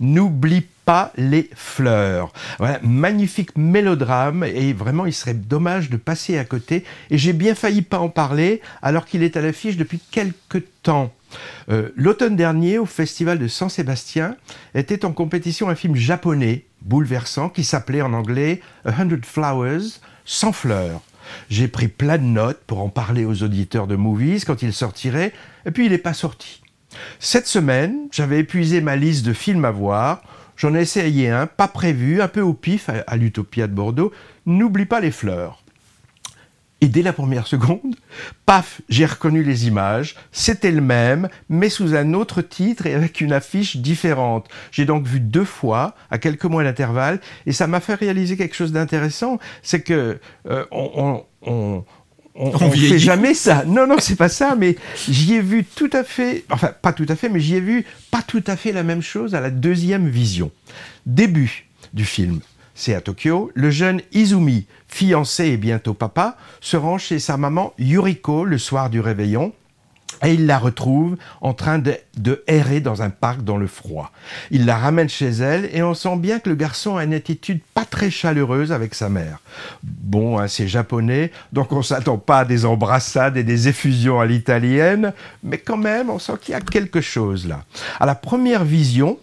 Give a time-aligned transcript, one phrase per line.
[0.00, 2.32] N'oublie pas les fleurs.
[2.58, 6.84] Voilà, magnifique mélodrame et vraiment il serait dommage de passer à côté.
[7.10, 11.12] Et j'ai bien failli pas en parler alors qu'il est à l'affiche depuis quelques temps.
[11.70, 14.36] Euh, l'automne dernier, au festival de San Sébastien,
[14.74, 20.52] était en compétition un film japonais bouleversant qui s'appelait en anglais A Hundred Flowers, sans
[20.52, 21.00] fleurs.
[21.48, 25.32] J'ai pris plein de notes pour en parler aux auditeurs de Movies quand il sortirait,
[25.64, 26.62] et puis il n'est pas sorti.
[27.18, 30.22] Cette semaine, j'avais épuisé ma liste de films à voir.
[30.56, 34.12] J'en ai essayé un, pas prévu, un peu au pif, à, l'Utopia de Bordeaux.
[34.46, 35.62] N'oublie pas les fleurs.
[36.80, 37.94] Et dès la première seconde,
[38.44, 40.16] paf, j'ai reconnu les images.
[40.32, 44.48] C'était le même, mais sous un autre titre et avec une affiche différente.
[44.72, 48.56] J'ai donc vu deux fois, à quelques mois d'intervalle, et ça m'a fait réaliser quelque
[48.56, 49.38] chose d'intéressant.
[49.62, 50.18] C'est que
[50.48, 50.64] euh,
[52.34, 53.64] ne fait jamais ça.
[53.66, 54.76] Non, non, c'est pas ça, mais
[55.08, 57.84] j'y ai vu tout à fait, enfin pas tout à fait, mais j'y ai vu
[58.10, 60.50] pas tout à fait la même chose à la deuxième vision.
[61.06, 62.40] Début du film,
[62.74, 67.74] c'est à Tokyo, le jeune Izumi, fiancé et bientôt papa, se rend chez sa maman
[67.78, 69.52] Yuriko le soir du réveillon
[70.24, 71.96] et il la retrouve en train de,
[72.46, 74.12] errer dans un parc dans le froid.
[74.50, 77.60] Il la ramène chez elle et on sent bien que le garçon a une attitude
[77.74, 79.40] pas très chaleureuse avec sa mère.
[79.82, 84.26] Bon, hein, c'est japonais, donc on s'attend pas à des embrassades et des effusions à
[84.26, 87.64] l'italienne, mais quand même, on sent qu'il y a quelque chose là.
[87.98, 89.18] À la première vision,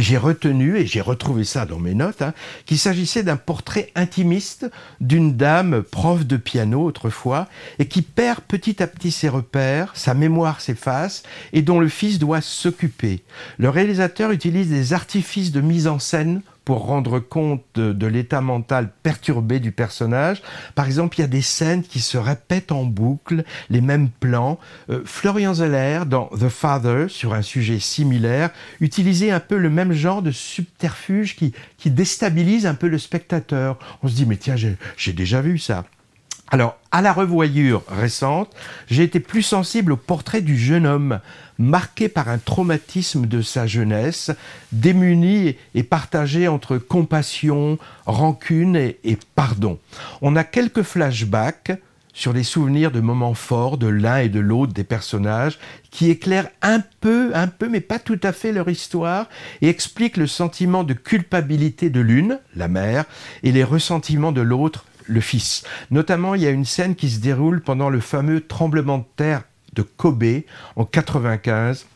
[0.00, 2.34] j'ai retenu, et j'ai retrouvé ça dans mes notes, hein,
[2.66, 8.82] qu'il s'agissait d'un portrait intimiste d'une dame prof de piano autrefois, et qui perd petit
[8.82, 13.22] à petit ses repères, sa mémoire s'efface, et dont le fils doit s'occuper.
[13.58, 18.90] Le réalisateur utilise des artifices de mise en scène pour rendre compte de, l'état mental
[19.02, 20.42] perturbé du personnage.
[20.74, 24.58] Par exemple, il y a des scènes qui se répètent en boucle, les mêmes plans.
[24.90, 28.50] Euh, Florian Zeller, dans The Father, sur un sujet similaire,
[28.82, 33.78] utilisait un peu le même genre de subterfuge qui, qui déstabilise un peu le spectateur.
[34.02, 35.86] On se dit, mais tiens, j'ai déjà vu ça.
[36.50, 38.50] Alors, à la revoyure récente,
[38.86, 41.20] j'ai été plus sensible au portrait du jeune homme,
[41.58, 44.30] marqué par un traumatisme de sa jeunesse,
[44.72, 49.78] démuni et partagé entre compassion, rancune et, pardon.
[50.22, 51.72] On a quelques flashbacks
[52.14, 55.58] sur les souvenirs de moments forts de l'un et de l'autre des personnages,
[55.90, 59.28] qui éclairent un peu, un peu, mais pas tout à fait leur histoire,
[59.60, 63.04] et expliquent le sentiment de culpabilité de l'une, la mère,
[63.44, 65.64] et les ressentiments de l'autre, le fils.
[65.90, 69.42] Notamment, il y a une scène qui se déroule pendant le fameux tremblement de terre
[69.74, 70.42] de Kobe
[70.76, 71.86] en 95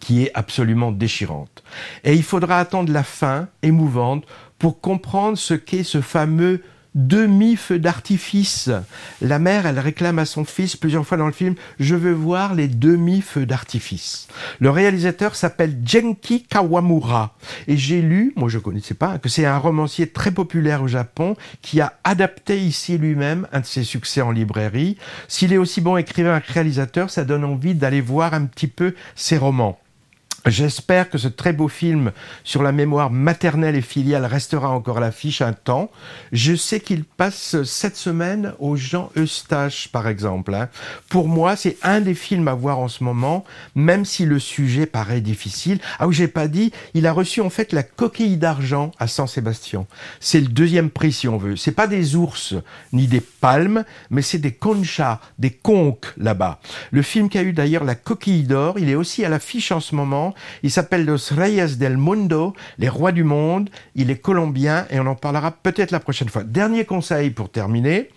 [0.00, 1.62] qui est absolument déchirante.
[2.04, 4.24] Et il faudra attendre la fin émouvante
[4.58, 6.62] pour comprendre ce qu'est ce fameux
[6.96, 8.70] demi-feu d'artifice.
[9.20, 12.54] La mère, elle réclame à son fils plusieurs fois dans le film, je veux voir
[12.54, 14.26] les demi-feux d'artifice.
[14.58, 17.36] Le réalisateur s'appelle Genki Kawamura.
[17.68, 21.36] Et j'ai lu, moi je connaissais pas, que c'est un romancier très populaire au Japon
[21.62, 24.96] qui a adapté ici lui-même un de ses succès en librairie.
[25.28, 28.94] S'il est aussi bon écrivain que réalisateur, ça donne envie d'aller voir un petit peu
[29.14, 29.78] ses romans.
[30.46, 32.12] J'espère que ce très beau film
[32.44, 35.90] sur la mémoire maternelle et filiale restera encore à l'affiche un temps.
[36.30, 40.54] Je sais qu'il passe cette semaine au Jean Eustache, par exemple.
[40.54, 40.68] Hein.
[41.08, 44.86] Pour moi, c'est un des films à voir en ce moment, même si le sujet
[44.86, 45.80] paraît difficile.
[45.98, 49.84] Ah oui, j'ai pas dit, il a reçu en fait la coquille d'argent à Saint-Sébastien.
[50.20, 51.56] C'est le deuxième prix, si on veut.
[51.56, 52.54] C'est pas des ours
[52.92, 56.60] ni des palmes, mais c'est des conchas, des conques là-bas.
[56.92, 59.80] Le film qui a eu d'ailleurs la coquille d'or, il est aussi à l'affiche en
[59.80, 63.70] ce moment il s'appelle Los Reyes del Mundo, les rois du monde.
[63.94, 66.44] Il est colombien et on en parlera peut-être la prochaine fois.
[66.44, 68.10] Dernier conseil pour terminer.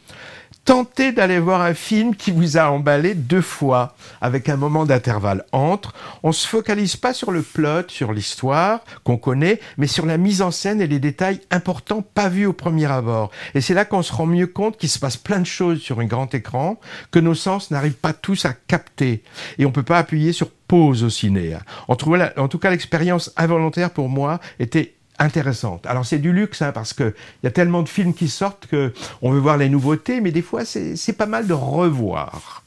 [0.65, 5.43] Tentez d'aller voir un film qui vous a emballé deux fois, avec un moment d'intervalle
[5.51, 5.95] entre.
[6.21, 10.43] On se focalise pas sur le plot, sur l'histoire qu'on connaît, mais sur la mise
[10.43, 13.31] en scène et les détails importants pas vus au premier abord.
[13.55, 16.01] Et c'est là qu'on se rend mieux compte qu'il se passe plein de choses sur
[16.01, 16.79] un grand écran
[17.09, 19.23] que nos sens n'arrivent pas tous à capter.
[19.57, 21.57] Et on peut pas appuyer sur pause au ciné.
[21.87, 25.85] En tout cas, l'expérience involontaire pour moi était intéressante.
[25.85, 28.67] Alors c'est du luxe hein, parce que il y a tellement de films qui sortent
[28.67, 32.63] que on veut voir les nouveautés, mais des fois c'est pas mal de revoir.